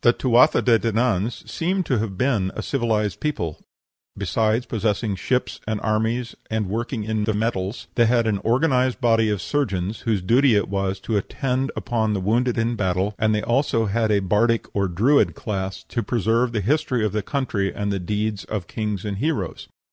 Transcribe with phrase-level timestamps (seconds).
[0.00, 3.60] The Tuatha de Dananns seem to have been a civilized people;
[4.16, 9.30] besides possessing ships and armies and working in the metals, they had an organized body
[9.30, 13.38] of surgeons, whose duty it was to attend upon the wounded in battle; and they
[13.38, 17.92] had also a bardic or Druid class, to preserve the history of the country and
[17.92, 19.68] the deeds of kings and heroes.